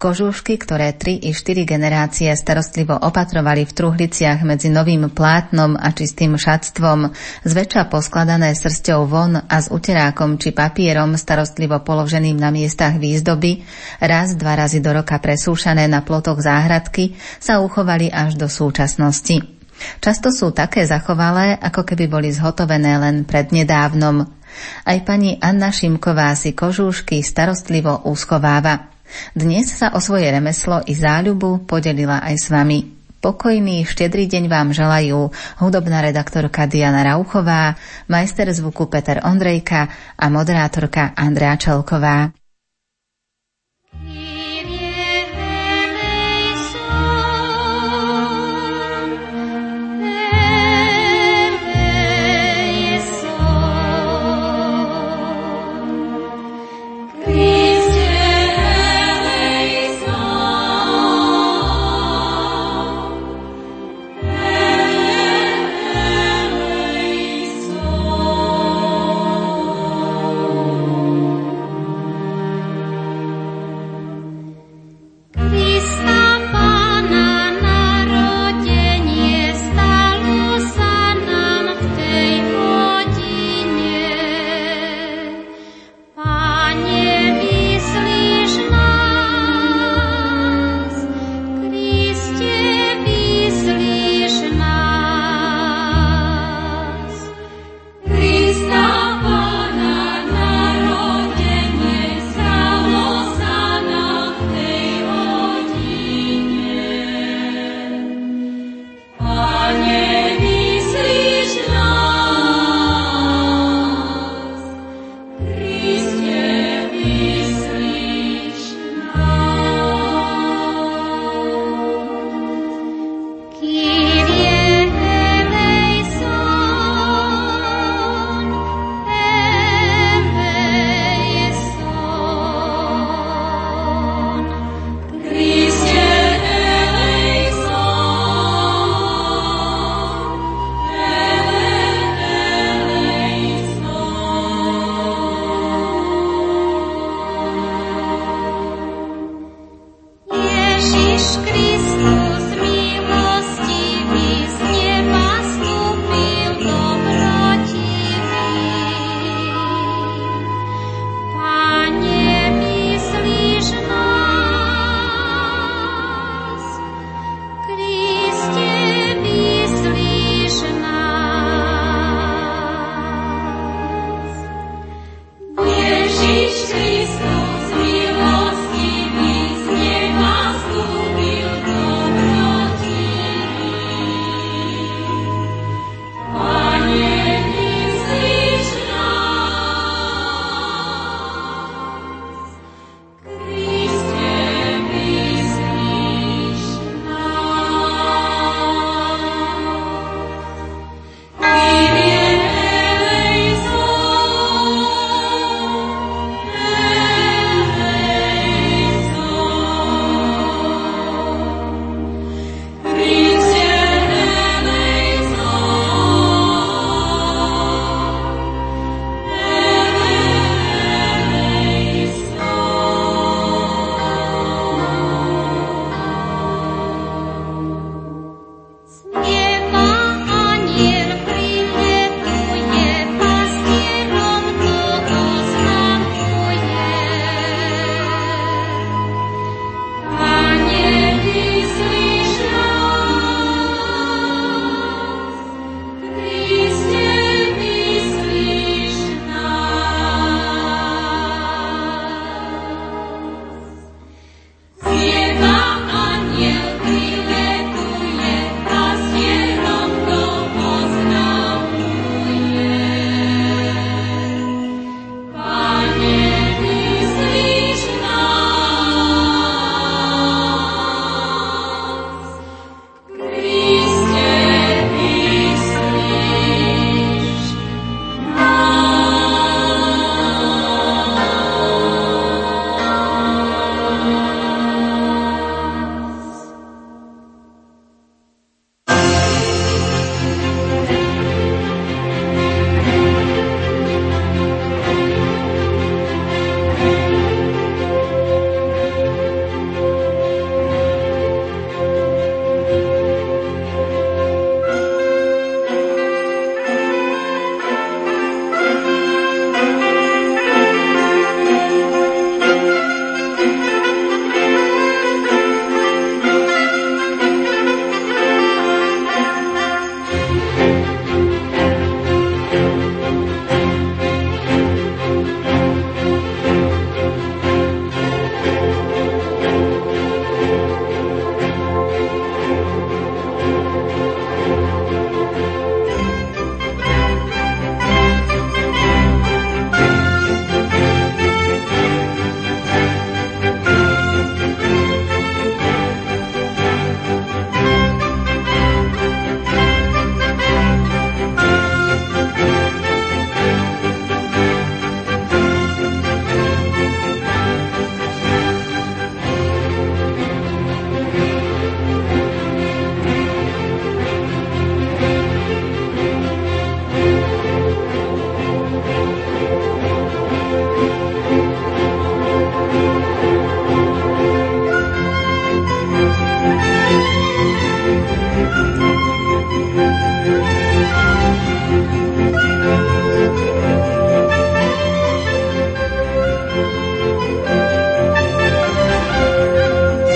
[0.00, 6.40] Kožúšky, ktoré tri i štyri generácie starostlivo opatrovali v truhliciach medzi novým plátnom a čistým
[6.40, 7.12] šatstvom,
[7.44, 13.68] zväčša poskladané srsťou von a s uterákom či papierom starostlivo položeným na miestach výzdoby,
[14.00, 19.57] raz, dva razy do roka presúšané na plotoch záhradky, sa uchovali až do súčasnosti.
[19.98, 24.26] Často sú také zachovalé, ako keby boli zhotovené len prednedávnom.
[24.84, 28.90] Aj pani Anna Šimková si kožúšky starostlivo úschováva.
[29.32, 32.78] Dnes sa o svoje remeslo i záľubu podelila aj s vami.
[33.18, 37.74] Pokojný, štedrý deň vám želajú hudobná redaktorka Diana Rauchová,
[38.06, 42.37] majster zvuku Peter Ondrejka a moderátorka Andrea Čelková.